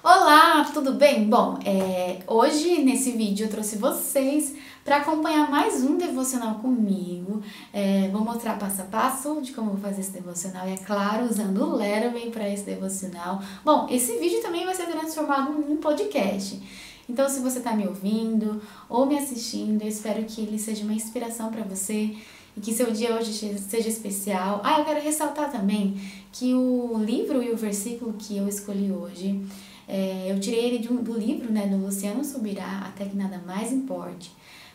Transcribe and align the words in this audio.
Olá, 0.00 0.64
tudo 0.72 0.92
bem? 0.92 1.28
Bom, 1.28 1.58
é, 1.64 2.20
hoje 2.28 2.84
nesse 2.84 3.10
vídeo 3.10 3.46
eu 3.46 3.50
trouxe 3.50 3.76
vocês 3.76 4.54
para 4.84 4.98
acompanhar 4.98 5.50
mais 5.50 5.82
um 5.82 5.98
devocional 5.98 6.54
comigo. 6.60 7.42
É, 7.72 8.08
vou 8.12 8.20
mostrar 8.20 8.56
passo 8.60 8.82
a 8.82 8.84
passo 8.84 9.40
de 9.42 9.50
como 9.50 9.72
vou 9.72 9.80
fazer 9.80 10.02
esse 10.02 10.12
devocional 10.12 10.68
e, 10.68 10.74
é 10.74 10.76
claro, 10.76 11.24
usando 11.24 11.64
o 11.64 11.74
Letterman 11.74 12.30
para 12.30 12.48
esse 12.48 12.62
devocional. 12.62 13.42
Bom, 13.64 13.88
esse 13.90 14.16
vídeo 14.18 14.40
também 14.40 14.64
vai 14.64 14.74
ser 14.74 14.86
transformado 14.86 15.50
em 15.52 15.72
um 15.72 15.76
podcast. 15.78 16.62
Então, 17.08 17.28
se 17.28 17.40
você 17.40 17.58
está 17.58 17.74
me 17.74 17.84
ouvindo 17.84 18.62
ou 18.88 19.04
me 19.04 19.18
assistindo, 19.18 19.82
eu 19.82 19.88
espero 19.88 20.22
que 20.24 20.42
ele 20.42 20.60
seja 20.60 20.84
uma 20.84 20.94
inspiração 20.94 21.50
para 21.50 21.64
você 21.64 22.14
e 22.56 22.60
que 22.60 22.72
seu 22.72 22.92
dia 22.92 23.16
hoje 23.16 23.32
seja 23.58 23.88
especial. 23.88 24.60
Ah, 24.62 24.78
eu 24.78 24.84
quero 24.84 25.00
ressaltar 25.00 25.50
também 25.50 26.00
que 26.30 26.54
o 26.54 26.98
livro 27.04 27.42
e 27.42 27.50
o 27.50 27.56
versículo 27.56 28.12
que 28.12 28.36
eu 28.36 28.46
escolhi 28.46 28.92
hoje 28.92 29.44
é, 29.88 30.30
eu 30.30 30.38
tirei 30.38 30.66
ele 30.66 30.88
um, 30.90 31.02
do 31.02 31.18
livro, 31.18 31.50
né, 31.50 31.66
do 31.66 31.78
Luciano 31.78 32.22
Subirá, 32.22 32.82
Até 32.86 33.06
que 33.06 33.16
Nada 33.16 33.42
Mais 33.46 33.72
Importe. 33.72 34.30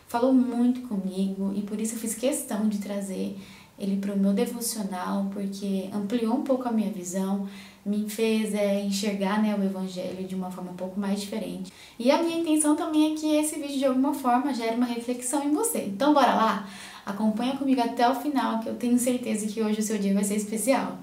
Falou 0.08 0.34
muito 0.34 0.82
comigo 0.88 1.52
e 1.54 1.62
por 1.62 1.80
isso 1.80 1.94
eu 1.94 1.98
fiz 1.98 2.14
questão 2.14 2.68
de 2.68 2.78
trazer 2.78 3.38
ele 3.78 3.96
para 3.96 4.12
o 4.12 4.18
meu 4.18 4.32
devocional, 4.32 5.30
porque 5.32 5.88
ampliou 5.92 6.34
um 6.34 6.42
pouco 6.42 6.68
a 6.68 6.72
minha 6.72 6.90
visão, 6.90 7.48
me 7.84 8.08
fez 8.08 8.54
é, 8.54 8.80
enxergar 8.80 9.42
né, 9.42 9.54
o 9.54 9.62
Evangelho 9.62 10.26
de 10.26 10.34
uma 10.34 10.50
forma 10.50 10.72
um 10.72 10.76
pouco 10.76 10.98
mais 10.98 11.20
diferente. 11.20 11.72
E 11.98 12.10
a 12.10 12.22
minha 12.22 12.38
intenção 12.38 12.74
também 12.74 13.12
é 13.12 13.16
que 13.16 13.36
esse 13.36 13.58
vídeo 13.58 13.78
de 13.78 13.84
alguma 13.84 14.14
forma 14.14 14.52
gere 14.54 14.76
uma 14.76 14.86
reflexão 14.86 15.44
em 15.44 15.52
você. 15.52 15.84
Então 15.86 16.14
bora 16.14 16.34
lá? 16.34 16.68
Acompanha 17.04 17.56
comigo 17.56 17.80
até 17.80 18.08
o 18.08 18.14
final, 18.14 18.60
que 18.60 18.68
eu 18.68 18.74
tenho 18.74 18.98
certeza 18.98 19.46
que 19.46 19.62
hoje 19.62 19.80
o 19.80 19.82
seu 19.82 19.98
dia 19.98 20.14
vai 20.14 20.24
ser 20.24 20.36
especial. 20.36 20.98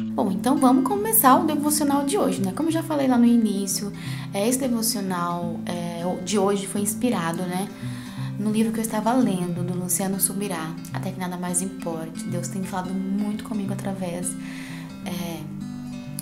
Bom, 0.00 0.32
então 0.32 0.56
vamos 0.56 0.84
começar 0.84 1.36
o 1.36 1.44
devocional 1.44 2.04
de 2.04 2.16
hoje, 2.16 2.40
né? 2.40 2.52
Como 2.56 2.68
eu 2.68 2.72
já 2.72 2.82
falei 2.82 3.06
lá 3.06 3.18
no 3.18 3.26
início, 3.26 3.92
é, 4.32 4.48
esse 4.48 4.58
devocional 4.58 5.60
é, 5.66 6.02
de 6.24 6.38
hoje 6.38 6.66
foi 6.66 6.80
inspirado, 6.80 7.42
né? 7.42 7.68
No 8.38 8.50
livro 8.50 8.72
que 8.72 8.78
eu 8.78 8.82
estava 8.82 9.12
lendo, 9.12 9.62
do 9.62 9.78
Luciano 9.78 10.18
Subirá, 10.18 10.74
Até 10.94 11.12
que 11.12 11.20
Nada 11.20 11.36
Mais 11.36 11.60
Importe. 11.60 12.24
Deus 12.24 12.48
tem 12.48 12.62
falado 12.64 12.94
muito 12.94 13.44
comigo 13.44 13.72
através 13.72 14.32
é, 15.04 15.40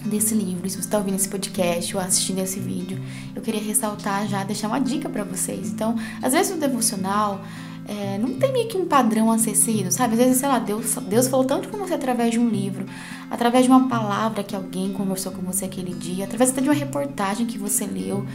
desse 0.08 0.34
livro. 0.34 0.68
Se 0.68 0.76
você 0.76 0.80
está 0.80 0.98
ouvindo 0.98 1.14
esse 1.14 1.28
podcast 1.28 1.96
ou 1.96 2.02
assistindo 2.02 2.40
esse 2.40 2.58
vídeo, 2.58 3.00
eu 3.34 3.40
queria 3.40 3.62
ressaltar 3.62 4.26
já, 4.26 4.42
deixar 4.42 4.66
uma 4.66 4.80
dica 4.80 5.08
para 5.08 5.22
vocês. 5.22 5.70
Então, 5.70 5.96
às 6.20 6.32
vezes 6.32 6.52
no 6.52 6.58
devocional 6.58 7.40
é, 7.88 8.18
não 8.18 8.34
tem 8.34 8.52
meio 8.52 8.68
que 8.68 8.76
um 8.76 8.84
padrão 8.84 9.32
a 9.32 9.38
ser 9.38 9.54
seguido, 9.56 9.90
sabe? 9.90 10.12
Às 10.12 10.18
vezes, 10.18 10.36
sei 10.36 10.48
lá, 10.48 10.58
Deus, 10.58 10.94
Deus 11.08 11.26
falou 11.26 11.46
tanto 11.46 11.70
com 11.70 11.78
você 11.78 11.94
através 11.94 12.30
de 12.30 12.38
um 12.38 12.46
livro, 12.46 12.84
através 13.30 13.64
de 13.64 13.70
uma 13.70 13.88
palavra 13.88 14.44
que 14.44 14.54
alguém 14.54 14.92
conversou 14.92 15.32
com 15.32 15.40
você 15.40 15.64
aquele 15.64 15.94
dia, 15.94 16.26
através 16.26 16.50
até 16.50 16.60
de 16.60 16.68
uma 16.68 16.74
reportagem 16.74 17.46
que 17.46 17.56
você 17.56 17.86
leu. 17.86 18.26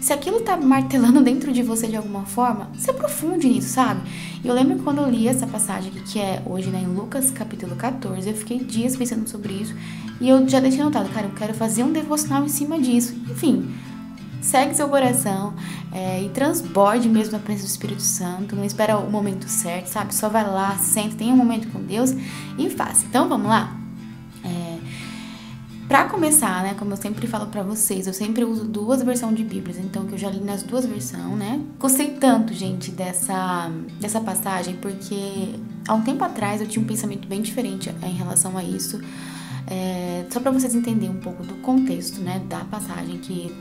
Se 0.00 0.12
aquilo 0.12 0.40
tá 0.40 0.56
martelando 0.56 1.20
dentro 1.24 1.52
de 1.52 1.60
você 1.60 1.88
de 1.88 1.96
alguma 1.96 2.24
forma, 2.24 2.70
se 2.78 2.88
aprofunde 2.88 3.48
nisso, 3.48 3.70
sabe? 3.70 4.08
E 4.44 4.46
eu 4.46 4.54
lembro 4.54 4.78
quando 4.78 5.00
eu 5.00 5.10
li 5.10 5.26
essa 5.26 5.46
passagem 5.46 5.90
aqui, 5.90 6.12
que 6.12 6.18
é 6.20 6.40
hoje, 6.46 6.70
né, 6.70 6.80
em 6.80 6.94
Lucas 6.94 7.32
capítulo 7.32 7.74
14, 7.74 8.28
eu 8.28 8.34
fiquei 8.36 8.60
dias 8.60 8.96
pensando 8.96 9.28
sobre 9.28 9.54
isso 9.54 9.74
e 10.20 10.28
eu 10.28 10.46
já 10.48 10.60
deixei 10.60 10.82
anotado, 10.82 11.08
cara, 11.08 11.26
eu 11.26 11.32
quero 11.32 11.52
fazer 11.54 11.82
um 11.82 11.92
devocional 11.92 12.44
em 12.44 12.48
cima 12.48 12.78
disso. 12.78 13.14
Enfim, 13.28 13.74
segue 14.40 14.74
seu 14.74 14.88
coração 14.88 15.54
é, 15.92 16.22
e 16.22 16.28
transborde 16.30 17.08
mesmo 17.08 17.36
a 17.36 17.40
presença 17.40 17.66
do 17.66 17.70
Espírito 17.70 18.02
Santo. 18.02 18.56
Não 18.56 18.64
espera 18.64 18.98
o 18.98 19.10
momento 19.10 19.48
certo, 19.48 19.86
sabe? 19.86 20.14
Só 20.14 20.28
vai 20.28 20.44
lá, 20.44 20.76
senta, 20.78 21.16
tem 21.16 21.32
um 21.32 21.36
momento 21.36 21.68
com 21.68 21.80
Deus 21.80 22.14
e 22.58 22.70
faça. 22.70 23.04
Então 23.06 23.28
vamos 23.28 23.48
lá? 23.48 23.76
É, 24.44 24.78
para 25.90 26.04
começar, 26.04 26.62
né, 26.62 26.74
como 26.78 26.92
eu 26.92 26.96
sempre 26.96 27.26
falo 27.26 27.46
para 27.48 27.64
vocês, 27.64 28.06
eu 28.06 28.14
sempre 28.14 28.44
uso 28.44 28.64
duas 28.64 29.02
versões 29.02 29.34
de 29.34 29.42
Bíblias, 29.42 29.76
então 29.76 30.06
que 30.06 30.12
eu 30.12 30.18
já 30.18 30.30
li 30.30 30.38
nas 30.38 30.62
duas 30.62 30.86
versões, 30.86 31.36
né? 31.36 31.60
Gostei 31.80 32.12
tanto, 32.12 32.54
gente, 32.54 32.92
dessa 32.92 33.68
dessa 34.00 34.20
passagem 34.20 34.76
porque 34.76 35.58
há 35.88 35.94
um 35.94 36.02
tempo 36.02 36.22
atrás 36.22 36.60
eu 36.60 36.68
tinha 36.68 36.82
um 36.82 36.86
pensamento 36.86 37.26
bem 37.26 37.42
diferente 37.42 37.92
em 38.04 38.12
relação 38.12 38.56
a 38.56 38.62
isso. 38.62 39.00
É, 39.66 40.24
só 40.30 40.40
para 40.40 40.50
vocês 40.50 40.74
entenderem 40.74 41.10
um 41.10 41.20
pouco 41.20 41.42
do 41.42 41.54
contexto, 41.54 42.20
né, 42.20 42.40
da 42.48 42.60
passagem 42.60 43.18
que 43.18 43.52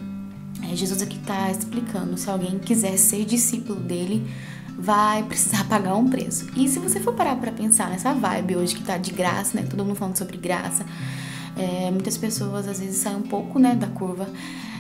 é, 0.64 0.76
Jesus 0.76 1.02
aqui 1.02 1.18
está 1.18 1.52
explicando: 1.52 2.18
se 2.18 2.30
alguém 2.30 2.60
quiser 2.60 2.98
ser 2.98 3.26
discípulo 3.26 3.80
dele, 3.80 4.26
vai 4.78 5.24
precisar 5.24 5.64
pagar 5.70 5.96
um 5.96 6.10
preço. 6.10 6.48
E 6.56 6.68
se 6.68 6.80
você 6.80 7.00
for 7.00 7.14
parar 7.14 7.36
para 7.36 7.52
pensar 7.52 7.90
nessa 7.90 8.14
vibe 8.14 8.56
hoje 8.56 8.76
que 8.76 8.82
está 8.82 8.98
de 8.98 9.12
graça, 9.12 9.60
né? 9.60 9.68
Todo 9.70 9.84
mundo 9.84 9.96
falando 9.96 10.18
sobre 10.18 10.38
graça, 10.38 10.86
é, 11.58 11.92
muitas 11.92 12.18
pessoas 12.18 12.68
às 12.68 12.80
vezes 12.80 12.98
saem 12.98 13.18
um 13.18 13.24
pouco, 13.24 13.60
né, 13.60 13.76
da 13.76 13.88
curva 13.88 14.28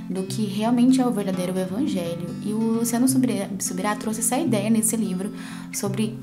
do 0.09 0.23
que 0.23 0.43
realmente 0.43 0.99
é 0.99 1.05
o 1.05 1.11
verdadeiro 1.11 1.57
evangelho. 1.57 2.27
E 2.43 2.51
o 2.51 2.79
Luciano 2.79 3.07
Subirá 3.07 3.95
trouxe 3.95 4.21
essa 4.21 4.39
ideia 4.39 4.67
nesse 4.67 4.95
livro 4.97 5.31
sobre 5.71 6.17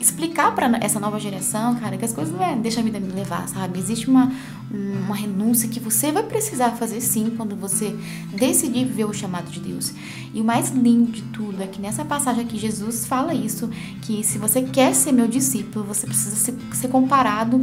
explicar 0.00 0.54
para 0.54 0.78
essa 0.78 0.98
nova 0.98 1.20
geração, 1.20 1.74
cara, 1.74 1.98
que 1.98 2.04
as 2.06 2.12
coisas 2.12 2.32
não 2.32 2.42
é 2.42 2.56
deixa 2.56 2.80
a 2.80 2.82
vida 2.82 2.98
me 2.98 3.12
levar, 3.12 3.46
sabe? 3.46 3.78
Existe 3.78 4.08
uma, 4.08 4.32
uma 4.70 5.14
renúncia 5.14 5.68
que 5.68 5.78
você 5.78 6.10
vai 6.10 6.22
precisar 6.22 6.70
fazer 6.70 7.02
sim 7.02 7.34
quando 7.36 7.54
você 7.54 7.94
decidir 8.32 8.86
viver 8.86 9.04
o 9.04 9.12
chamado 9.12 9.50
de 9.50 9.60
Deus. 9.60 9.92
E 10.32 10.40
o 10.40 10.44
mais 10.44 10.70
lindo 10.70 11.12
de 11.12 11.22
tudo 11.22 11.62
é 11.62 11.66
que 11.66 11.82
nessa 11.82 12.06
passagem 12.06 12.44
aqui 12.44 12.56
Jesus 12.56 13.06
fala 13.06 13.34
isso, 13.34 13.68
que 14.02 14.24
se 14.24 14.38
você 14.38 14.62
quer 14.62 14.94
ser 14.94 15.12
meu 15.12 15.28
discípulo, 15.28 15.84
você 15.84 16.06
precisa 16.06 16.34
ser, 16.34 16.54
ser 16.72 16.88
comparado 16.88 17.62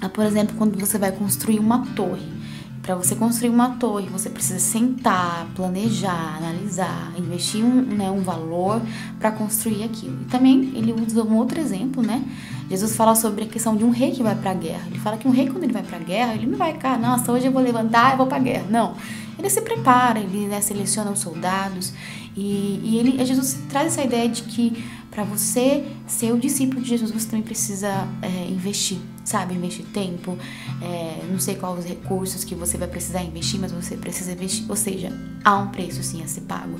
a, 0.00 0.08
por 0.08 0.24
exemplo, 0.24 0.56
quando 0.56 0.78
você 0.78 0.96
vai 0.96 1.12
construir 1.12 1.58
uma 1.58 1.84
torre. 1.94 2.43
Para 2.84 2.96
você 2.96 3.16
construir 3.16 3.48
uma 3.48 3.76
torre, 3.76 4.06
você 4.10 4.28
precisa 4.28 4.58
sentar, 4.58 5.46
planejar, 5.56 6.36
analisar, 6.36 7.14
investir 7.16 7.64
um, 7.64 7.80
né, 7.80 8.10
um 8.10 8.20
valor 8.20 8.82
para 9.18 9.32
construir 9.32 9.84
aquilo. 9.84 10.18
E 10.20 10.24
também 10.26 10.70
ele 10.74 10.92
usa 10.92 11.24
um 11.24 11.34
outro 11.38 11.58
exemplo, 11.58 12.02
né? 12.02 12.22
Jesus 12.68 12.94
fala 12.94 13.14
sobre 13.14 13.44
a 13.44 13.46
questão 13.46 13.74
de 13.74 13.84
um 13.84 13.90
rei 13.90 14.10
que 14.10 14.22
vai 14.22 14.34
para 14.34 14.50
a 14.50 14.54
guerra. 14.54 14.82
Ele 14.88 14.98
fala 14.98 15.16
que 15.16 15.26
um 15.26 15.30
rei, 15.30 15.48
quando 15.48 15.64
ele 15.64 15.72
vai 15.72 15.82
para 15.82 15.96
a 15.96 16.00
guerra, 16.00 16.34
ele 16.34 16.44
não 16.44 16.58
vai 16.58 16.74
cá, 16.74 16.98
nossa, 16.98 17.32
hoje 17.32 17.46
eu 17.46 17.52
vou 17.52 17.62
levantar 17.62 18.12
e 18.12 18.16
vou 18.18 18.26
para 18.26 18.36
a 18.36 18.40
guerra. 18.40 18.66
Não. 18.68 18.94
Ele 19.38 19.48
se 19.48 19.62
prepara, 19.62 20.20
ele 20.20 20.46
né, 20.46 20.60
seleciona 20.60 21.10
os 21.10 21.20
soldados. 21.20 21.90
E, 22.36 22.80
e 22.84 22.98
ele, 22.98 23.24
Jesus 23.24 23.60
traz 23.66 23.86
essa 23.86 24.04
ideia 24.04 24.28
de 24.28 24.42
que 24.42 24.84
para 25.10 25.24
você 25.24 25.86
ser 26.06 26.32
o 26.32 26.38
discípulo 26.38 26.82
de 26.82 26.88
Jesus, 26.90 27.10
você 27.10 27.28
também 27.28 27.42
precisa 27.44 28.06
é, 28.20 28.50
investir 28.50 28.98
sabe? 29.24 29.54
Investir 29.54 29.86
tempo, 29.86 30.38
é, 30.82 31.24
não 31.30 31.38
sei 31.38 31.54
quais 31.54 31.78
os 31.80 31.84
recursos 31.84 32.44
que 32.44 32.54
você 32.54 32.76
vai 32.76 32.88
precisar 32.88 33.22
investir, 33.22 33.58
mas 33.60 33.72
você 33.72 33.96
precisa 33.96 34.32
investir, 34.32 34.66
ou 34.68 34.76
seja, 34.76 35.12
há 35.42 35.56
um 35.56 35.68
preço 35.68 36.02
sim 36.02 36.22
a 36.22 36.26
ser 36.26 36.42
pago. 36.42 36.78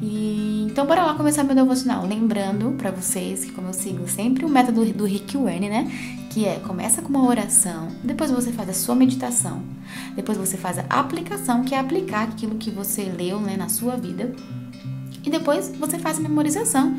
E, 0.00 0.66
então, 0.70 0.86
bora 0.86 1.04
lá 1.04 1.14
começar 1.14 1.44
meu 1.44 1.54
devocional. 1.54 2.06
Lembrando 2.06 2.72
para 2.78 2.90
vocês 2.90 3.44
que, 3.44 3.52
como 3.52 3.68
eu 3.68 3.74
sigo 3.74 4.08
sempre 4.08 4.44
o 4.44 4.48
método 4.48 4.84
do 4.92 5.04
Rick 5.04 5.36
Warren, 5.36 5.68
né? 5.68 6.26
Que 6.30 6.46
é 6.46 6.56
começa 6.56 7.02
com 7.02 7.08
uma 7.08 7.26
oração, 7.26 7.88
depois 8.02 8.30
você 8.30 8.52
faz 8.52 8.68
a 8.68 8.74
sua 8.74 8.94
meditação, 8.94 9.62
depois 10.16 10.36
você 10.36 10.56
faz 10.56 10.78
a 10.78 10.84
aplicação, 10.88 11.62
que 11.62 11.74
é 11.74 11.78
aplicar 11.78 12.24
aquilo 12.24 12.56
que 12.56 12.70
você 12.70 13.04
leu 13.04 13.40
né, 13.40 13.56
na 13.56 13.68
sua 13.68 13.96
vida, 13.96 14.34
e 15.24 15.30
depois 15.30 15.72
você 15.78 15.98
faz 15.98 16.18
a 16.18 16.20
memorização 16.20 16.96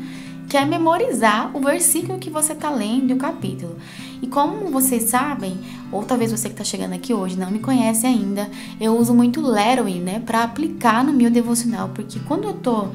que 0.48 0.56
é 0.56 0.64
memorizar 0.64 1.56
o 1.56 1.60
versículo 1.60 2.18
que 2.18 2.30
você 2.30 2.52
está 2.52 2.70
lendo 2.70 3.10
e 3.10 3.14
o 3.14 3.16
capítulo. 3.16 3.76
E 4.22 4.26
como 4.26 4.70
vocês 4.70 5.04
sabem, 5.04 5.58
ou 5.92 6.02
talvez 6.02 6.30
você 6.30 6.48
que 6.48 6.54
está 6.54 6.64
chegando 6.64 6.94
aqui 6.94 7.12
hoje 7.12 7.38
não 7.38 7.50
me 7.50 7.58
conhece 7.58 8.06
ainda, 8.06 8.50
eu 8.80 8.96
uso 8.96 9.14
muito 9.14 9.40
Leroy, 9.40 10.00
né, 10.00 10.20
para 10.24 10.42
aplicar 10.42 11.04
no 11.04 11.12
meu 11.12 11.30
devocional, 11.30 11.90
porque 11.94 12.18
quando 12.20 12.44
eu 12.44 12.54
tô 12.54 12.88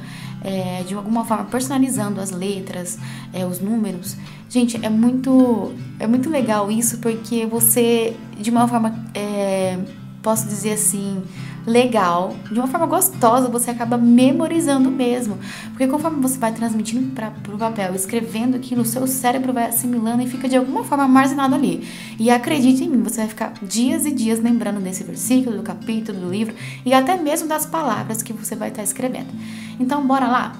é, 0.43 0.83
de 0.83 0.93
alguma 0.95 1.23
forma 1.23 1.45
personalizando 1.45 2.19
as 2.19 2.31
letras, 2.31 2.97
é, 3.31 3.45
os 3.45 3.59
números, 3.59 4.17
gente, 4.49 4.83
é 4.83 4.89
muito 4.89 5.73
é 5.99 6.07
muito 6.07 6.29
legal 6.29 6.71
isso, 6.71 6.97
porque 6.97 7.45
você 7.45 8.15
de 8.39 8.49
uma 8.49 8.67
forma 8.67 9.05
é, 9.13 9.77
posso 10.21 10.47
dizer 10.47 10.73
assim 10.73 11.21
legal, 11.65 12.35
de 12.51 12.59
uma 12.59 12.67
forma 12.67 12.85
gostosa, 12.85 13.47
você 13.47 13.71
acaba 13.71 13.97
memorizando 13.97 14.89
mesmo. 14.89 15.37
Porque 15.69 15.87
conforme 15.87 16.21
você 16.21 16.37
vai 16.37 16.51
transmitindo 16.51 17.11
para 17.13 17.31
o 17.53 17.57
papel, 17.57 17.93
escrevendo 17.93 18.55
aquilo, 18.55 18.81
o 18.81 18.85
seu 18.85 19.05
cérebro 19.05 19.53
vai 19.53 19.65
assimilando 19.65 20.23
e 20.23 20.27
fica 20.27 20.49
de 20.49 20.55
alguma 20.55 20.83
forma 20.83 21.03
armazenado 21.03 21.55
ali. 21.55 21.87
E 22.19 22.29
acredite 22.29 22.83
em 22.83 22.89
mim, 22.89 23.03
você 23.03 23.17
vai 23.17 23.27
ficar 23.27 23.53
dias 23.61 24.05
e 24.05 24.11
dias 24.11 24.39
lembrando 24.39 24.79
desse 24.79 25.03
versículo, 25.03 25.57
do 25.57 25.63
capítulo, 25.63 26.19
do 26.19 26.29
livro 26.29 26.53
e 26.85 26.93
até 26.93 27.17
mesmo 27.17 27.47
das 27.47 27.65
palavras 27.65 28.21
que 28.21 28.33
você 28.33 28.55
vai 28.55 28.69
estar 28.69 28.83
escrevendo. 28.83 29.29
Então, 29.79 30.05
bora 30.05 30.27
lá? 30.27 30.53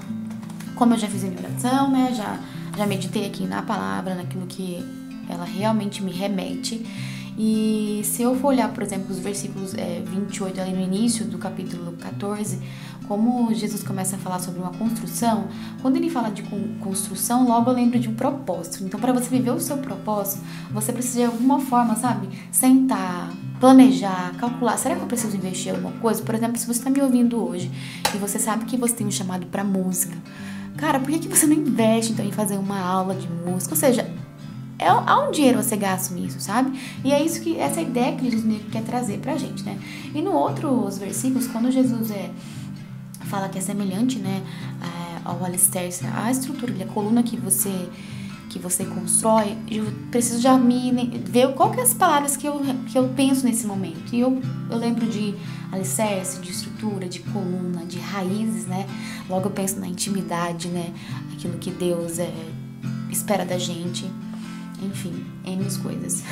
Como 0.76 0.94
eu 0.94 0.98
já 0.98 1.08
fiz 1.08 1.24
a 1.24 1.26
minha 1.26 1.40
oração, 1.40 1.90
né? 1.90 2.12
Já, 2.14 2.38
já 2.76 2.86
meditei 2.86 3.26
aqui 3.26 3.44
na 3.46 3.62
palavra, 3.62 4.14
naquilo 4.14 4.46
que 4.46 4.84
ela 5.28 5.44
realmente 5.44 6.02
me 6.02 6.12
remete. 6.12 6.84
E 7.36 8.02
se 8.04 8.22
eu 8.22 8.34
for 8.34 8.48
olhar, 8.48 8.72
por 8.72 8.82
exemplo, 8.82 9.06
os 9.10 9.18
versículos 9.18 9.74
é, 9.74 10.02
28 10.04 10.60
ali 10.60 10.72
no 10.72 10.82
início 10.82 11.24
do 11.24 11.38
capítulo 11.38 11.92
14, 11.92 12.58
como 13.08 13.52
Jesus 13.54 13.82
começa 13.82 14.16
a 14.16 14.18
falar 14.18 14.38
sobre 14.38 14.60
uma 14.60 14.70
construção, 14.70 15.48
quando 15.80 15.96
ele 15.96 16.08
fala 16.08 16.30
de 16.30 16.42
construção, 16.80 17.46
logo 17.46 17.70
eu 17.70 17.74
lembro 17.74 17.98
de 17.98 18.08
um 18.08 18.14
propósito. 18.14 18.84
Então, 18.84 18.98
para 19.00 19.12
você 19.12 19.28
viver 19.28 19.50
o 19.50 19.60
seu 19.60 19.78
propósito, 19.78 20.42
você 20.70 20.92
precisa 20.92 21.20
de 21.20 21.24
alguma 21.26 21.58
forma, 21.60 21.96
sabe, 21.96 22.28
sentar, 22.50 23.32
planejar, 23.58 24.34
calcular, 24.38 24.76
será 24.76 24.96
que 24.96 25.02
eu 25.02 25.06
preciso 25.06 25.36
investir 25.36 25.72
em 25.72 25.76
alguma 25.76 25.92
coisa? 26.00 26.22
Por 26.22 26.34
exemplo, 26.34 26.58
se 26.58 26.66
você 26.66 26.78
está 26.78 26.90
me 26.90 27.00
ouvindo 27.00 27.42
hoje 27.42 27.70
e 28.14 28.18
você 28.18 28.38
sabe 28.38 28.64
que 28.64 28.76
você 28.76 28.94
tem 28.94 29.06
um 29.06 29.10
chamado 29.10 29.46
para 29.46 29.64
música, 29.64 30.16
cara, 30.76 30.98
por 30.98 31.10
que, 31.10 31.18
que 31.18 31.28
você 31.28 31.46
não 31.46 31.54
investe 31.54 32.12
então 32.12 32.24
em 32.24 32.32
fazer 32.32 32.56
uma 32.56 32.80
aula 32.80 33.14
de 33.14 33.28
música? 33.28 33.72
Ou 33.74 33.78
seja, 33.78 34.10
é, 34.82 34.88
há 34.88 35.28
um 35.28 35.30
dinheiro 35.30 35.62
você 35.62 35.76
gasta 35.76 36.14
nisso, 36.14 36.40
sabe? 36.40 36.78
E 37.04 37.12
é 37.12 37.22
isso 37.22 37.40
que 37.40 37.58
essa 37.58 37.80
ideia 37.80 38.16
que 38.16 38.30
Jesus 38.30 38.62
quer 38.70 38.82
trazer 38.82 39.18
pra 39.18 39.36
gente, 39.36 39.62
né? 39.62 39.78
E 40.14 40.20
no 40.20 40.32
outros 40.32 40.98
versículos, 40.98 41.46
quando 41.46 41.70
Jesus 41.70 42.10
é 42.10 42.30
fala 43.32 43.48
que 43.48 43.56
é 43.58 43.62
semelhante, 43.62 44.18
né, 44.18 44.42
ao 45.24 45.42
alicerce, 45.44 46.04
a 46.06 46.30
estrutura, 46.30 46.74
a 46.84 46.86
coluna 46.86 47.22
que 47.22 47.36
você 47.36 47.88
que 48.50 48.58
você 48.58 48.84
constrói, 48.84 49.56
eu 49.70 49.86
preciso 50.10 50.38
já 50.38 50.58
me 50.58 50.92
ver 51.24 51.54
qual 51.54 51.70
que 51.70 51.80
é 51.80 51.82
as 51.82 51.94
palavras 51.94 52.36
que 52.36 52.46
eu, 52.46 52.60
que 52.86 52.98
eu 52.98 53.08
penso 53.16 53.46
nesse 53.46 53.66
momento. 53.66 54.14
E 54.14 54.20
eu, 54.20 54.42
eu 54.70 54.76
lembro 54.76 55.06
de 55.06 55.34
alicerce, 55.72 56.38
de 56.38 56.50
estrutura, 56.50 57.08
de 57.08 57.20
coluna, 57.20 57.86
de 57.86 57.98
raízes, 57.98 58.66
né? 58.66 58.86
Logo 59.26 59.46
eu 59.46 59.50
penso 59.50 59.80
na 59.80 59.86
intimidade, 59.86 60.68
né? 60.68 60.92
Aquilo 61.32 61.56
que 61.56 61.70
Deus 61.70 62.18
é, 62.18 62.30
espera 63.10 63.46
da 63.46 63.56
gente. 63.56 64.04
Enfim, 64.82 65.24
N 65.44 65.64
coisas. 65.82 66.22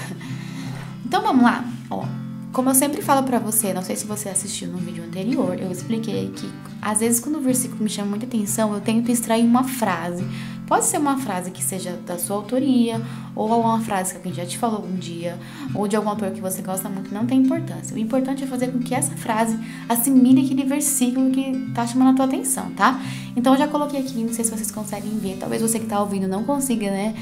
Então 1.05 1.23
vamos 1.23 1.43
lá, 1.43 1.65
ó. 1.91 2.05
Como 2.53 2.69
eu 2.69 2.75
sempre 2.75 3.01
falo 3.01 3.23
para 3.23 3.39
você, 3.39 3.73
não 3.73 3.83
sei 3.83 3.95
se 3.95 4.05
você 4.05 4.29
assistiu 4.29 4.69
no 4.69 4.79
vídeo 4.79 5.05
anterior, 5.05 5.57
eu 5.57 5.71
expliquei 5.71 6.33
que 6.35 6.51
às 6.83 6.99
vezes 6.99 7.21
quando 7.21 7.37
o 7.37 7.41
versículo 7.41 7.83
me 7.85 7.89
chama 7.89 8.11
muita 8.11 8.27
atenção, 8.27 8.75
eu 8.75 8.81
tento 8.81 9.11
extrair 9.11 9.45
uma 9.45 9.63
frase. 9.63 10.25
Pode 10.67 10.85
ser 10.85 10.99
uma 10.99 11.17
frase 11.17 11.51
que 11.51 11.63
seja 11.63 11.93
da 12.07 12.17
sua 12.19 12.37
autoria, 12.37 13.01
ou 13.35 13.53
alguma 13.53 13.81
frase 13.81 14.13
que 14.13 14.17
alguém 14.19 14.33
já 14.33 14.47
te 14.47 14.59
falou 14.59 14.85
um 14.85 14.95
dia, 14.97 15.39
ou 15.75 15.87
de 15.87 15.97
algum 15.97 16.09
autor 16.11 16.31
que 16.31 16.41
você 16.41 16.63
gosta 16.63 16.89
muito, 16.89 17.13
não 17.13 17.27
tem 17.27 17.41
importância. 17.41 17.95
O 17.95 17.99
importante 17.99 18.45
é 18.45 18.47
fazer 18.47 18.69
com 18.69 18.79
que 18.79 18.95
essa 18.95 19.17
frase 19.17 19.59
assimile 19.89 20.45
aquele 20.45 20.65
versículo 20.65 21.31
que 21.31 21.73
tá 21.75 21.87
chamando 21.87 22.11
a 22.11 22.15
tua 22.15 22.25
atenção, 22.25 22.71
tá? 22.71 23.01
Então 23.37 23.55
eu 23.55 23.59
já 23.59 23.69
coloquei 23.69 24.01
aqui, 24.01 24.23
não 24.23 24.33
sei 24.33 24.45
se 24.45 24.51
vocês 24.51 24.71
conseguem 24.71 25.19
ver, 25.19 25.37
talvez 25.39 25.61
você 25.61 25.79
que 25.79 25.87
tá 25.87 26.01
ouvindo 26.01 26.29
não 26.29 26.45
consiga, 26.45 26.89
né, 26.89 27.15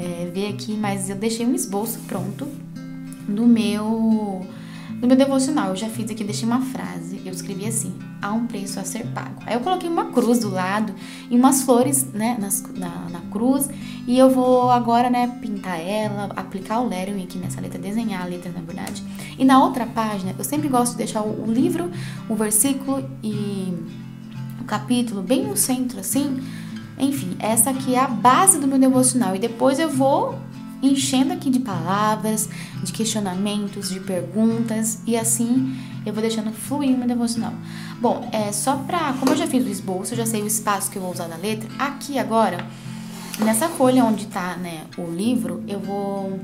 é, 0.00 0.30
ver 0.32 0.48
aqui, 0.48 0.72
mas 0.72 1.10
eu 1.10 1.16
deixei 1.16 1.46
um 1.46 1.54
esboço 1.54 1.98
pronto 2.06 2.48
do 3.28 3.46
meu 3.46 4.46
no 5.00 5.08
meu 5.08 5.16
devocional, 5.16 5.70
eu 5.70 5.76
já 5.76 5.88
fiz 5.88 6.10
aqui, 6.10 6.22
deixei 6.22 6.46
uma 6.46 6.60
frase, 6.60 7.22
eu 7.24 7.32
escrevi 7.32 7.66
assim: 7.66 7.94
há 8.20 8.32
um 8.32 8.46
preço 8.46 8.78
a 8.78 8.84
ser 8.84 9.06
pago. 9.06 9.42
Aí 9.46 9.54
eu 9.54 9.60
coloquei 9.60 9.88
uma 9.88 10.06
cruz 10.06 10.40
do 10.40 10.50
lado 10.50 10.94
e 11.30 11.36
umas 11.36 11.62
flores, 11.62 12.04
né, 12.12 12.36
nas, 12.38 12.62
na, 12.74 13.08
na 13.08 13.20
cruz, 13.30 13.70
e 14.06 14.18
eu 14.18 14.28
vou 14.28 14.70
agora, 14.70 15.08
né, 15.08 15.38
pintar 15.40 15.80
ela, 15.80 16.28
aplicar 16.36 16.80
o 16.80 16.88
lettering 16.88 17.22
aqui 17.22 17.38
nessa 17.38 17.62
letra, 17.62 17.78
desenhar 17.78 18.22
a 18.22 18.26
letra, 18.26 18.52
na 18.52 18.60
verdade. 18.60 19.02
E 19.38 19.44
na 19.44 19.64
outra 19.64 19.86
página, 19.86 20.34
eu 20.38 20.44
sempre 20.44 20.68
gosto 20.68 20.92
de 20.92 20.98
deixar 20.98 21.22
o, 21.22 21.48
o 21.48 21.50
livro, 21.50 21.90
o 22.28 22.34
versículo 22.34 23.02
e 23.22 23.74
o 24.60 24.64
capítulo 24.64 25.22
bem 25.22 25.46
no 25.46 25.56
centro, 25.56 25.98
assim. 25.98 26.40
Enfim, 27.00 27.36
essa 27.38 27.70
aqui 27.70 27.94
é 27.94 27.98
a 27.98 28.08
base 28.08 28.58
do 28.58 28.66
meu 28.66 28.78
devocional. 28.78 29.34
E 29.34 29.38
depois 29.38 29.78
eu 29.78 29.88
vou 29.88 30.38
enchendo 30.82 31.32
aqui 31.32 31.50
de 31.50 31.60
palavras, 31.60 32.48
de 32.82 32.92
questionamentos, 32.92 33.90
de 33.90 34.00
perguntas 34.00 35.00
e 35.06 35.16
assim 35.16 35.76
eu 36.04 36.12
vou 36.12 36.22
deixando 36.22 36.50
fluir 36.52 36.96
meu 36.96 37.06
devocional. 37.06 37.52
Bom, 38.00 38.28
é 38.32 38.50
só 38.52 38.76
pra. 38.76 39.12
Como 39.14 39.32
eu 39.32 39.36
já 39.36 39.46
fiz 39.46 39.64
o 39.64 39.68
esboço, 39.68 40.14
eu 40.14 40.18
já 40.18 40.26
sei 40.26 40.42
o 40.42 40.46
espaço 40.46 40.90
que 40.90 40.96
eu 40.96 41.02
vou 41.02 41.12
usar 41.12 41.28
na 41.28 41.36
letra. 41.36 41.68
Aqui 41.78 42.18
agora, 42.18 42.66
nessa 43.44 43.68
folha 43.68 44.04
onde 44.04 44.26
tá 44.26 44.56
né, 44.56 44.84
o 44.96 45.10
livro, 45.10 45.62
eu 45.68 45.78
vou 45.78 46.40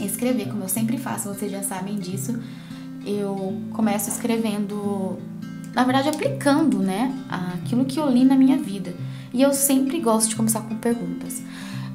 escrever, 0.00 0.48
como 0.48 0.64
eu 0.64 0.68
sempre 0.68 0.96
faço, 0.96 1.28
vocês 1.28 1.52
já 1.52 1.62
sabem 1.62 1.96
disso. 1.98 2.38
Eu 3.04 3.60
começo 3.72 4.08
escrevendo, 4.08 5.18
na 5.74 5.84
verdade, 5.84 6.08
aplicando 6.08 6.78
né, 6.78 7.14
aquilo 7.28 7.84
que 7.84 7.98
eu 7.98 8.08
li 8.08 8.24
na 8.24 8.34
minha 8.34 8.56
vida. 8.56 8.94
E 9.32 9.42
eu 9.42 9.52
sempre 9.52 10.00
gosto 10.00 10.30
de 10.30 10.36
começar 10.36 10.60
com 10.62 10.76
perguntas. 10.76 11.42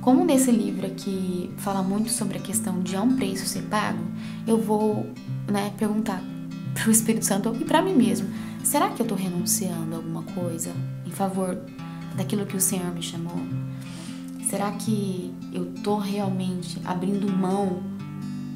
Como 0.01 0.23
nesse 0.23 0.51
livro 0.51 0.85
aqui 0.85 1.51
fala 1.57 1.81
muito 1.81 2.11
sobre 2.11 2.37
a 2.37 2.41
questão 2.41 2.81
de 2.81 2.95
há 2.95 3.01
um 3.01 3.15
preço 3.15 3.45
ser 3.47 3.63
pago, 3.63 4.03
eu 4.47 4.57
vou 4.57 5.09
né, 5.51 5.73
perguntar 5.77 6.21
para 6.73 6.87
o 6.87 6.91
Espírito 6.91 7.25
Santo 7.25 7.55
e 7.59 7.65
para 7.65 7.81
mim 7.81 7.95
mesmo: 7.95 8.27
será 8.63 8.89
que 8.89 9.01
eu 9.01 9.05
estou 9.05 9.17
renunciando 9.17 9.93
a 9.93 9.97
alguma 9.97 10.23
coisa 10.23 10.71
em 11.05 11.11
favor 11.11 11.57
daquilo 12.15 12.45
que 12.45 12.55
o 12.55 12.61
Senhor 12.61 12.93
me 12.93 13.01
chamou? 13.01 13.39
Será 14.49 14.71
que 14.71 15.33
eu 15.51 15.73
estou 15.73 15.97
realmente 15.97 16.79
abrindo 16.85 17.27
mão 17.27 17.94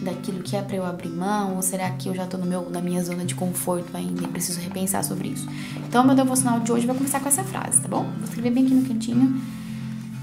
daquilo 0.02 0.42
que 0.42 0.56
é 0.56 0.62
para 0.62 0.76
eu 0.76 0.86
abrir 0.86 1.10
mão? 1.10 1.56
Ou 1.56 1.62
será 1.62 1.90
que 1.92 2.10
eu 2.10 2.16
já 2.16 2.24
estou 2.24 2.40
na 2.40 2.82
minha 2.82 3.04
zona 3.04 3.26
de 3.26 3.36
conforto 3.36 3.96
ainda 3.96 4.24
e 4.24 4.28
preciso 4.28 4.60
repensar 4.60 5.04
sobre 5.04 5.30
isso? 5.30 5.48
Então, 5.88 6.06
meu 6.06 6.16
devocional 6.16 6.60
de 6.60 6.72
hoje 6.72 6.86
vai 6.86 6.96
começar 6.96 7.20
com 7.20 7.28
essa 7.28 7.44
frase, 7.44 7.82
tá 7.82 7.88
bom? 7.88 8.04
Vou 8.04 8.24
escrever 8.24 8.52
bem 8.52 8.66
aqui 8.66 8.74
no 8.74 8.88
cantinho. 8.88 9.42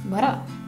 Bora 0.05 0.27
lá! 0.29 0.66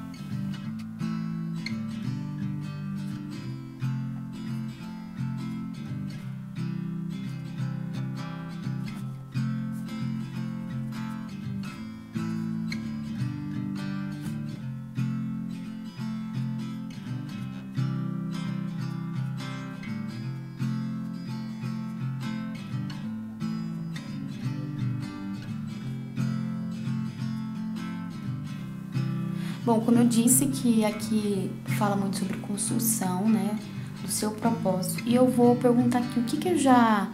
Bom, 29.68 29.82
como 29.82 29.98
eu 29.98 30.06
disse 30.06 30.46
que 30.46 30.82
aqui 30.82 31.50
fala 31.76 31.94
muito 31.94 32.16
sobre 32.16 32.38
construção, 32.38 33.28
né, 33.28 33.58
do 34.00 34.10
seu 34.10 34.30
propósito, 34.30 35.02
e 35.04 35.14
eu 35.14 35.28
vou 35.28 35.56
perguntar 35.56 35.98
aqui 35.98 36.20
o 36.20 36.22
que, 36.22 36.38
que 36.38 36.48
eu 36.48 36.56
já 36.56 37.06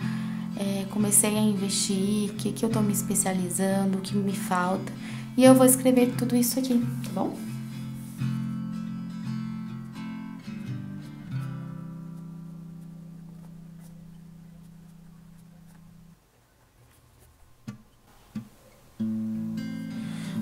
é, 0.57 0.85
comecei 0.91 1.37
a 1.37 1.41
investir, 1.41 2.31
o 2.31 2.35
que, 2.35 2.53
que 2.53 2.65
eu 2.65 2.69
tô 2.69 2.81
me 2.81 2.93
especializando, 2.93 3.99
o 3.99 4.01
que 4.01 4.17
me 4.17 4.33
falta, 4.33 4.93
e 5.37 5.43
eu 5.43 5.53
vou 5.53 5.67
escrever 5.67 6.15
tudo 6.17 6.37
isso 6.37 6.57
aqui, 6.61 6.81
tá 7.03 7.11
bom? 7.13 7.37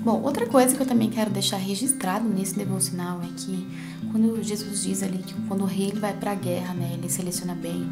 Bom, 0.03 0.21
outra 0.21 0.45
coisa 0.45 0.75
que 0.75 0.81
eu 0.81 0.85
também 0.85 1.09
quero 1.09 1.31
deixar 1.31 1.55
registrado 1.55 2.27
nesse 2.27 2.53
devocional 2.57 3.21
é 3.21 3.29
que 3.37 3.65
quando 4.11 4.43
Jesus 4.43 4.83
diz 4.83 5.01
ali 5.01 5.19
que 5.19 5.33
quando 5.47 5.61
o 5.61 5.65
rei 5.65 5.87
ele 5.87 5.99
vai 6.01 6.13
para 6.13 6.31
a 6.31 6.35
guerra, 6.35 6.73
né, 6.73 6.91
ele 6.93 7.09
seleciona 7.09 7.55
bem 7.55 7.89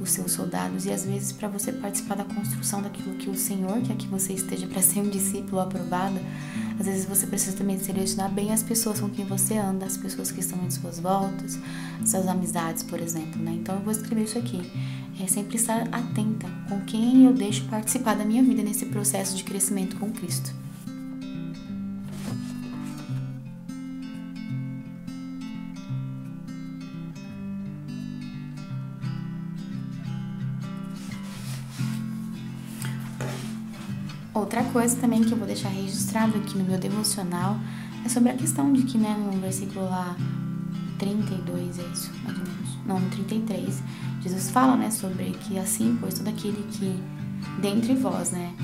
os 0.00 0.12
seus 0.12 0.30
soldados 0.30 0.86
e 0.86 0.92
às 0.92 1.04
vezes 1.04 1.32
para 1.32 1.48
você 1.48 1.72
participar 1.72 2.14
da 2.14 2.22
construção 2.22 2.80
daquilo 2.80 3.16
que 3.16 3.28
o 3.28 3.34
Senhor 3.34 3.82
quer 3.82 3.96
que 3.96 4.06
você 4.06 4.34
esteja 4.34 4.68
para 4.68 4.80
ser 4.80 5.00
um 5.00 5.10
discípulo 5.10 5.60
aprovado, 5.60 6.20
às 6.78 6.86
vezes 6.86 7.06
você 7.06 7.26
precisa 7.26 7.56
também 7.56 7.76
selecionar 7.76 8.30
bem 8.30 8.52
as 8.52 8.62
pessoas 8.62 9.00
com 9.00 9.08
quem 9.08 9.24
você 9.24 9.58
anda, 9.58 9.84
as 9.84 9.96
pessoas 9.96 10.30
que 10.30 10.38
estão 10.38 10.64
em 10.64 10.70
suas 10.70 11.00
voltas, 11.00 11.58
suas 12.06 12.28
amizades, 12.28 12.84
por 12.84 13.00
exemplo, 13.00 13.42
né? 13.42 13.58
Então 13.60 13.74
eu 13.74 13.82
vou 13.82 13.90
escrever 13.90 14.22
isso 14.22 14.38
aqui. 14.38 14.62
É 15.20 15.26
sempre 15.26 15.56
estar 15.56 15.88
atenta 15.90 16.46
com 16.68 16.80
quem 16.82 17.24
eu 17.24 17.32
deixo 17.32 17.64
participar 17.64 18.14
da 18.14 18.24
minha 18.24 18.44
vida 18.44 18.62
nesse 18.62 18.86
processo 18.86 19.36
de 19.36 19.42
crescimento 19.42 19.96
com 19.96 20.12
Cristo. 20.12 20.54
Outra 34.48 34.64
coisa 34.64 34.96
também 34.96 35.22
que 35.22 35.30
eu 35.30 35.36
vou 35.36 35.46
deixar 35.46 35.68
registrado 35.68 36.38
aqui 36.38 36.56
no 36.56 36.64
meu 36.64 36.78
devocional 36.78 37.60
é 38.02 38.08
sobre 38.08 38.30
a 38.30 38.34
questão 38.34 38.72
de 38.72 38.82
que, 38.84 38.96
né, 38.96 39.14
no 39.14 39.38
versículo 39.38 39.84
lá 39.84 40.16
32, 40.98 41.78
é 41.78 41.82
isso, 41.92 42.10
mais 42.24 42.38
ou 42.38 42.44
menos, 42.44 42.78
não, 42.86 42.98
no 42.98 43.10
33, 43.10 43.82
Jesus 44.22 44.50
fala, 44.50 44.74
né, 44.74 44.90
sobre 44.90 45.32
que 45.32 45.58
assim, 45.58 45.98
pois 46.00 46.14
todo 46.14 46.28
aquele 46.28 46.66
que 46.72 46.98
dentre 47.60 47.94
vós, 47.94 48.30
né, 48.30 48.54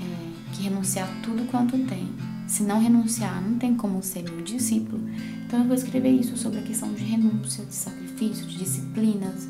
é, 0.00 0.54
que 0.54 0.62
renunciar 0.62 1.06
tudo 1.22 1.46
quanto 1.50 1.76
tem, 1.84 2.08
se 2.46 2.62
não 2.62 2.80
renunciar, 2.80 3.38
não 3.42 3.58
tem 3.58 3.74
como 3.74 4.02
ser 4.02 4.22
meu 4.22 4.40
discípulo. 4.40 5.06
Então 5.44 5.58
eu 5.58 5.66
vou 5.66 5.74
escrever 5.74 6.12
isso 6.12 6.34
sobre 6.38 6.60
a 6.60 6.62
questão 6.62 6.94
de 6.94 7.04
renúncia, 7.04 7.62
de 7.62 7.74
sacrifício, 7.74 8.46
de 8.46 8.56
disciplinas, 8.56 9.46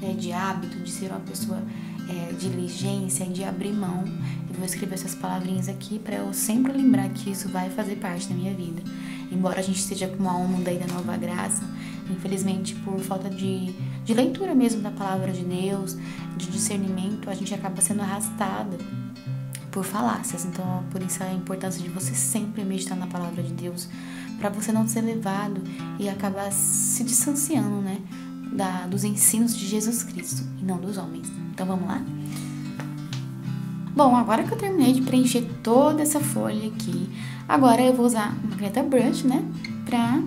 né, 0.00 0.14
de 0.18 0.32
hábito, 0.32 0.80
de 0.80 0.90
ser 0.90 1.12
uma 1.12 1.20
pessoa 1.20 1.62
é, 2.08 2.32
diligência, 2.32 3.26
de 3.26 3.44
abrir 3.44 3.72
mão. 3.72 4.04
Eu 4.48 4.54
vou 4.56 4.64
escrever 4.64 4.94
essas 4.94 5.14
palavrinhas 5.14 5.68
aqui 5.68 5.98
para 5.98 6.16
eu 6.16 6.32
sempre 6.32 6.72
lembrar 6.72 7.08
que 7.10 7.30
isso 7.30 7.48
vai 7.48 7.70
fazer 7.70 7.96
parte 7.96 8.28
da 8.28 8.34
minha 8.34 8.54
vida. 8.54 8.82
Embora 9.30 9.60
a 9.60 9.62
gente 9.62 9.78
esteja 9.78 10.08
com 10.08 10.16
uma 10.16 10.36
onda 10.36 10.70
aí 10.70 10.78
da 10.78 10.86
nova 10.86 11.16
graça, 11.16 11.62
infelizmente 12.10 12.74
por 12.76 12.98
falta 13.00 13.28
de, 13.28 13.72
de 14.04 14.14
leitura 14.14 14.54
mesmo 14.54 14.80
da 14.80 14.90
palavra 14.90 15.30
de 15.32 15.44
Deus, 15.44 15.96
de 16.36 16.46
discernimento, 16.46 17.28
a 17.28 17.34
gente 17.34 17.54
acaba 17.54 17.80
sendo 17.82 18.00
arrastada 18.00 18.78
por 19.70 19.84
falácias. 19.84 20.44
Então, 20.44 20.84
por 20.90 21.02
isso 21.02 21.22
a 21.22 21.32
importância 21.32 21.82
de 21.82 21.88
você 21.88 22.14
sempre 22.14 22.64
meditar 22.64 22.96
na 22.96 23.06
palavra 23.06 23.42
de 23.42 23.52
Deus, 23.52 23.88
para 24.38 24.48
você 24.48 24.72
não 24.72 24.86
ser 24.86 25.02
levado 25.02 25.60
e 25.98 26.08
acabar 26.08 26.50
se 26.52 27.04
distanciando, 27.04 27.80
né, 27.80 27.98
da, 28.52 28.86
dos 28.86 29.04
ensinos 29.04 29.56
de 29.56 29.66
Jesus 29.66 30.02
Cristo 30.02 30.42
e 30.60 30.64
não 30.64 30.78
dos 30.78 30.96
homens. 30.96 31.30
Então, 31.52 31.66
vamos 31.66 31.86
lá? 31.86 32.02
Bom, 33.94 34.16
agora 34.16 34.44
que 34.44 34.52
eu 34.52 34.58
terminei 34.58 34.92
de 34.92 35.02
preencher 35.02 35.42
toda 35.62 36.02
essa 36.02 36.20
folha 36.20 36.68
aqui, 36.68 37.10
agora 37.48 37.82
eu 37.82 37.92
vou 37.94 38.06
usar 38.06 38.36
uma 38.44 38.56
caneta 38.56 38.82
brush, 38.82 39.24
né, 39.24 39.44
pra 39.84 40.22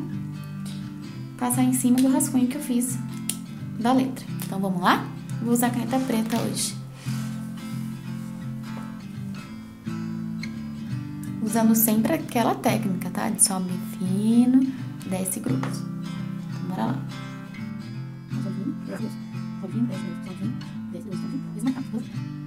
passar 1.38 1.64
em 1.64 1.74
cima 1.74 1.98
do 1.98 2.12
rascunho 2.12 2.48
que 2.48 2.58
eu 2.58 2.62
fiz 2.62 2.98
da 3.80 3.94
letra. 3.94 4.26
Então, 4.46 4.60
vamos 4.60 4.82
lá? 4.82 5.06
Vou 5.42 5.54
usar 5.54 5.70
caneta 5.70 5.98
preta 6.00 6.38
hoje. 6.42 6.76
Usando 11.42 11.74
sempre 11.76 12.14
aquela 12.14 12.56
técnica, 12.56 13.10
tá? 13.10 13.30
De 13.30 13.42
sobe 13.44 13.72
fino, 13.98 14.72
desce 15.10 15.40
grosso. 15.40 15.62
Então, 15.64 16.70
bora 16.70 16.86
lá. 16.86 17.00
Sobe 18.98 19.72
fino, 19.72 19.88
desce 19.88 20.04
grosso. 20.06 20.24
Sobe 20.24 20.36
fino, 20.36 20.58
desce 20.92 21.08
grosso. 21.08 21.22
Sobe 21.22 21.32
fino, 21.32 21.54
desce 21.54 21.90
grosso. 21.90 22.06
Sobe 22.12 22.41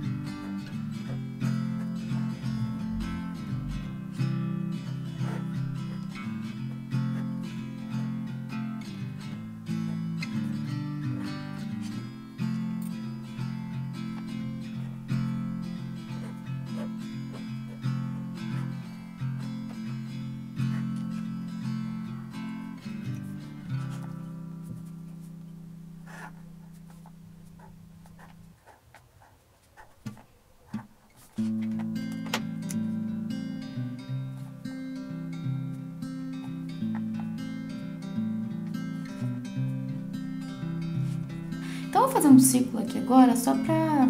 fazer 42.15 42.29
um 42.29 42.39
círculo 42.39 42.83
aqui 42.83 42.97
agora 42.97 43.35
só 43.35 43.55
pra, 43.55 44.09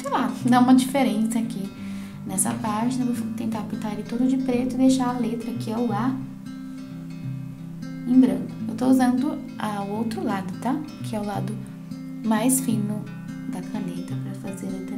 sei 0.00 0.08
lá, 0.08 0.32
dar 0.48 0.60
uma 0.60 0.74
diferença 0.74 1.40
aqui 1.40 1.68
nessa 2.24 2.54
página. 2.54 3.04
Vou 3.04 3.26
tentar 3.34 3.62
pintar 3.62 3.92
ele 3.92 4.04
todo 4.04 4.26
de 4.26 4.36
preto 4.36 4.74
e 4.74 4.78
deixar 4.78 5.08
a 5.08 5.18
letra 5.18 5.50
aqui 5.50 5.72
ao 5.72 5.86
lá 5.86 6.16
em 8.06 8.20
branco. 8.20 8.52
Eu 8.68 8.74
tô 8.76 8.86
usando 8.86 9.36
o 9.88 9.92
outro 9.92 10.24
lado, 10.24 10.52
tá? 10.60 10.76
Que 11.04 11.16
é 11.16 11.20
o 11.20 11.24
lado 11.24 11.52
mais 12.24 12.60
fino 12.60 13.04
da 13.52 13.60
caneta 13.60 14.14
pra 14.14 14.50
fazer 14.50 14.68
a 14.68 14.89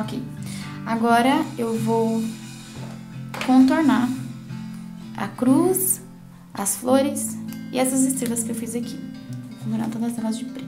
Ok. 0.00 0.22
Agora 0.86 1.44
eu 1.58 1.76
vou 1.76 2.22
contornar 3.44 4.08
a 5.16 5.26
cruz, 5.26 6.00
as 6.54 6.76
flores 6.76 7.36
e 7.72 7.78
essas 7.80 8.02
estrelas 8.02 8.44
que 8.44 8.50
eu 8.50 8.54
fiz 8.54 8.76
aqui. 8.76 8.96
Vou 9.50 9.58
contornar 9.64 9.90
todas 9.90 10.16
elas 10.16 10.38
de 10.38 10.44
preto. 10.44 10.67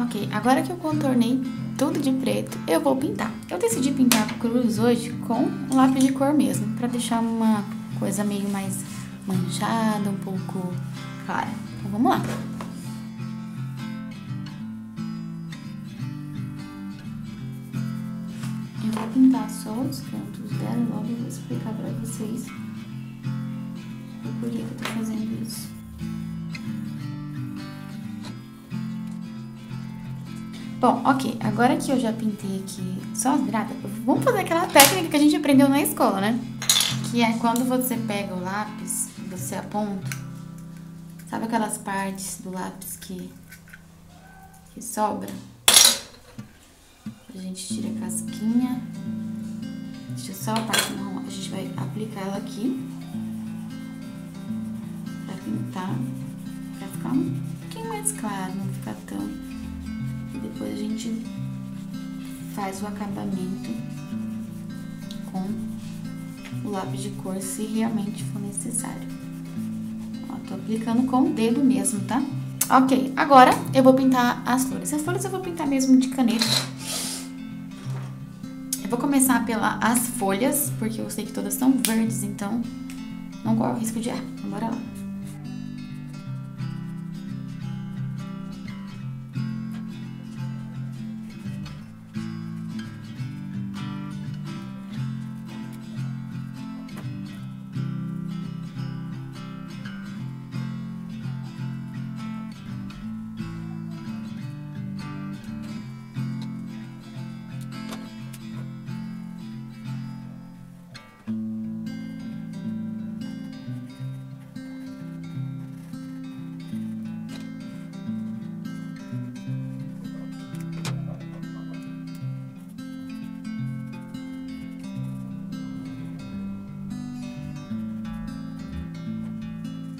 Ok, 0.00 0.28
agora 0.30 0.62
que 0.62 0.70
eu 0.70 0.76
contornei 0.76 1.42
tudo 1.76 1.98
de 1.98 2.12
preto, 2.12 2.56
eu 2.68 2.80
vou 2.80 2.94
pintar. 2.94 3.32
Eu 3.50 3.58
decidi 3.58 3.90
pintar 3.90 4.32
cruz 4.38 4.78
hoje 4.78 5.10
com 5.26 5.48
lápis 5.74 6.04
de 6.04 6.12
cor 6.12 6.32
mesmo, 6.32 6.72
pra 6.76 6.86
deixar 6.86 7.18
uma 7.18 7.64
coisa 7.98 8.22
meio 8.22 8.48
mais 8.48 8.84
manchada, 9.26 10.08
um 10.08 10.16
pouco 10.18 10.72
clara. 11.26 11.48
Então 11.80 11.90
vamos 11.90 12.12
lá. 12.12 12.22
Eu 18.84 18.92
vou 18.92 19.08
pintar 19.08 19.50
só 19.50 19.72
os 19.72 19.98
cantos 19.98 20.58
dela 20.58 20.86
logo 20.90 21.08
eu 21.08 21.16
vou 21.16 21.26
explicar 21.26 21.72
pra 21.72 21.90
vocês 22.04 22.46
o 24.24 24.40
porquê 24.40 24.58
que 24.58 24.62
eu 24.62 24.76
tô 24.78 24.84
fazendo 24.90 25.42
isso. 25.42 25.57
Bom, 30.80 31.02
ok, 31.04 31.36
agora 31.40 31.76
que 31.76 31.90
eu 31.90 31.98
já 31.98 32.12
pintei 32.12 32.60
aqui 32.60 33.02
só 33.12 33.34
as 33.34 33.40
viradas, 33.40 33.76
vamos 34.04 34.22
fazer 34.22 34.38
aquela 34.38 34.64
técnica 34.68 35.08
que 35.08 35.16
a 35.16 35.18
gente 35.18 35.34
aprendeu 35.34 35.68
na 35.68 35.82
escola, 35.82 36.20
né? 36.20 36.38
Que 37.10 37.20
é 37.20 37.32
quando 37.38 37.64
você 37.64 37.96
pega 37.96 38.32
o 38.32 38.40
lápis, 38.40 39.08
você 39.28 39.56
aponta, 39.56 40.08
sabe 41.28 41.46
aquelas 41.46 41.78
partes 41.78 42.40
do 42.42 42.52
lápis 42.52 42.96
que, 42.96 43.28
que 44.72 44.80
sobra? 44.80 45.28
A 47.34 47.38
gente 47.38 47.74
tira 47.74 47.88
a 47.88 48.00
casquinha, 48.02 48.80
deixa 50.10 50.32
só 50.32 50.52
a 50.52 50.60
parte 50.60 50.92
marrom, 50.92 51.26
a 51.26 51.30
gente 51.30 51.48
vai 51.50 51.72
aplicar 51.76 52.20
ela 52.20 52.36
aqui 52.36 52.88
pra 55.26 55.34
pintar, 55.38 55.96
pra 56.78 56.86
ficar 56.86 57.08
um 57.08 57.42
pouquinho 57.62 57.88
mais 57.88 58.12
claro, 58.12 58.54
não 58.54 58.72
ficar 58.74 58.94
tão 59.08 59.47
depois 60.42 60.72
a 60.72 60.76
gente 60.76 61.22
faz 62.54 62.82
o 62.82 62.86
acabamento 62.86 63.70
com 65.30 66.68
o 66.68 66.70
lápis 66.70 67.02
de 67.02 67.10
cor 67.10 67.40
se 67.40 67.62
realmente 67.62 68.24
for 68.24 68.40
necessário. 68.40 69.08
Ó, 70.28 70.34
tô 70.48 70.54
aplicando 70.54 71.04
com 71.04 71.22
o 71.22 71.32
dedo 71.32 71.62
mesmo, 71.62 72.00
tá? 72.00 72.22
Ok, 72.70 73.12
agora 73.16 73.52
eu 73.72 73.82
vou 73.82 73.94
pintar 73.94 74.42
as 74.44 74.64
flores. 74.64 74.92
As 74.92 75.02
flores 75.02 75.24
eu 75.24 75.30
vou 75.30 75.40
pintar 75.40 75.66
mesmo 75.66 75.96
de 75.96 76.08
caneta. 76.08 76.44
Eu 78.82 78.90
vou 78.90 78.98
começar 78.98 79.44
pelas 79.44 80.08
folhas, 80.18 80.72
porque 80.78 81.00
eu 81.00 81.10
sei 81.10 81.26
que 81.26 81.32
todas 81.32 81.54
são 81.54 81.72
verdes, 81.86 82.22
então 82.22 82.62
não 83.44 83.56
corre 83.56 83.72
o 83.72 83.78
risco 83.78 84.00
de 84.00 84.08
errar. 84.08 84.22
Então, 84.36 84.50
bora 84.50 84.66
lá. 84.66 84.97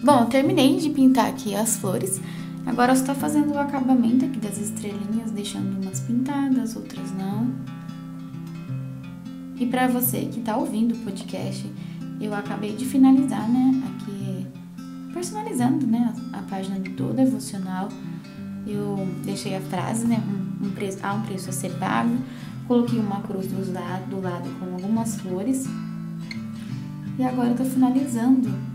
Bom, 0.00 0.20
eu 0.20 0.26
terminei 0.26 0.76
de 0.76 0.90
pintar 0.90 1.26
aqui 1.26 1.56
as 1.56 1.76
flores. 1.76 2.20
Agora 2.64 2.92
eu 2.92 2.96
estou 2.96 3.16
fazendo 3.16 3.52
o 3.52 3.58
acabamento 3.58 4.24
aqui 4.24 4.38
das 4.38 4.56
estrelinhas, 4.56 5.32
deixando 5.32 5.82
umas 5.82 5.98
pintadas, 5.98 6.76
outras 6.76 7.10
não. 7.18 7.50
E 9.58 9.66
para 9.66 9.88
você 9.88 10.20
que 10.26 10.38
está 10.38 10.56
ouvindo 10.56 10.94
o 10.94 10.98
podcast, 10.98 11.68
eu 12.20 12.32
acabei 12.32 12.76
de 12.76 12.84
finalizar, 12.84 13.48
né, 13.48 13.82
aqui 13.88 14.46
personalizando, 15.12 15.84
né, 15.84 16.14
a, 16.32 16.42
página 16.42 16.78
do 16.78 17.12
devocional. 17.12 17.88
Eu 18.64 19.08
deixei 19.24 19.56
a 19.56 19.60
frase, 19.62 20.06
né, 20.06 20.22
um, 20.28 20.66
um 20.66 20.70
preço, 20.70 20.98
há 21.02 21.12
um 21.12 21.22
preço 21.22 21.50
a 21.50 21.52
ser 21.52 21.72
pago. 21.72 22.16
Coloquei 22.68 23.00
uma 23.00 23.20
cruz 23.22 23.48
do 23.48 23.72
lado, 23.72 24.10
do 24.10 24.20
lado 24.20 24.48
com 24.60 24.74
algumas 24.74 25.16
flores. 25.16 25.66
E 27.18 27.24
agora 27.24 27.48
eu 27.48 27.56
tô 27.56 27.64
finalizando 27.64 28.67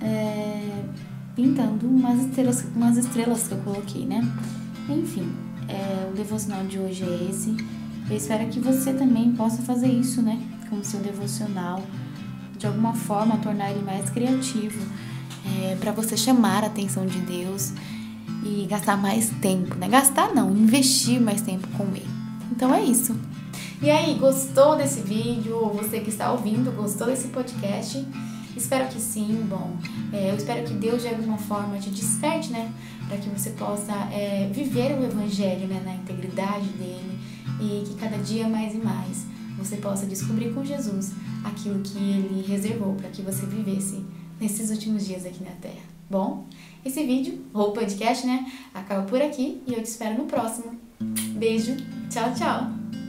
é, 0.00 0.84
pintando 1.34 1.86
umas 1.86 2.20
estrelas, 2.20 2.64
umas 2.74 2.96
estrelas 2.96 3.48
que 3.48 3.52
eu 3.54 3.58
coloquei, 3.58 4.06
né? 4.06 4.20
Enfim, 4.88 5.30
é, 5.68 6.08
o 6.10 6.14
devocional 6.14 6.64
de 6.64 6.78
hoje 6.78 7.04
é 7.04 7.28
esse. 7.30 7.56
Eu 8.08 8.16
espero 8.16 8.48
que 8.48 8.58
você 8.58 8.92
também 8.92 9.32
possa 9.32 9.62
fazer 9.62 9.88
isso, 9.88 10.20
né? 10.20 10.40
Com 10.68 10.76
o 10.76 10.84
seu 10.84 11.00
devocional, 11.00 11.82
de 12.58 12.66
alguma 12.66 12.92
forma 12.92 13.36
tornar 13.38 13.70
ele 13.70 13.82
mais 13.82 14.10
criativo, 14.10 14.80
é, 15.62 15.76
para 15.76 15.92
você 15.92 16.16
chamar 16.16 16.64
a 16.64 16.66
atenção 16.66 17.06
de 17.06 17.20
Deus 17.20 17.72
e 18.44 18.66
gastar 18.68 18.96
mais 18.96 19.30
tempo, 19.40 19.74
né? 19.76 19.88
Gastar 19.88 20.34
não, 20.34 20.50
investir 20.50 21.20
mais 21.20 21.42
tempo 21.42 21.68
com 21.76 21.84
ele. 21.94 22.08
Então 22.50 22.74
é 22.74 22.82
isso. 22.82 23.14
E 23.82 23.88
aí, 23.88 24.14
gostou 24.18 24.76
desse 24.76 25.00
vídeo? 25.00 25.58
Você 25.74 26.00
que 26.00 26.10
está 26.10 26.30
ouvindo, 26.32 26.70
gostou 26.76 27.06
desse 27.06 27.28
podcast? 27.28 28.06
Espero 28.56 28.88
que 28.88 29.00
sim, 29.00 29.46
bom. 29.48 29.76
É, 30.12 30.30
eu 30.30 30.36
espero 30.36 30.66
que 30.66 30.74
Deus 30.74 31.02
de 31.02 31.08
alguma 31.08 31.38
forma 31.38 31.78
te 31.78 31.90
desperte, 31.90 32.50
né? 32.50 32.72
Para 33.08 33.16
que 33.18 33.28
você 33.28 33.50
possa 33.50 33.92
é, 34.12 34.50
viver 34.52 34.98
o 34.98 35.04
Evangelho 35.04 35.66
né? 35.66 35.80
na 35.84 35.94
integridade 35.94 36.66
dele 36.68 37.18
e 37.60 37.84
que 37.86 37.94
cada 37.94 38.16
dia 38.18 38.48
mais 38.48 38.74
e 38.74 38.78
mais 38.78 39.26
você 39.58 39.76
possa 39.76 40.06
descobrir 40.06 40.52
com 40.54 40.64
Jesus 40.64 41.12
aquilo 41.44 41.80
que 41.80 41.98
ele 41.98 42.44
reservou 42.46 42.94
para 42.94 43.10
que 43.10 43.22
você 43.22 43.44
vivesse 43.46 44.04
nesses 44.40 44.70
últimos 44.70 45.06
dias 45.06 45.26
aqui 45.26 45.44
na 45.44 45.50
Terra. 45.52 45.90
Bom, 46.08 46.46
esse 46.84 47.04
vídeo, 47.04 47.44
ou 47.52 47.72
podcast, 47.72 48.26
né? 48.26 48.50
Acaba 48.74 49.02
por 49.02 49.22
aqui 49.22 49.62
e 49.66 49.74
eu 49.74 49.82
te 49.82 49.86
espero 49.86 50.16
no 50.18 50.24
próximo. 50.24 50.78
Beijo, 51.36 51.76
tchau, 52.08 52.34
tchau! 52.34 52.99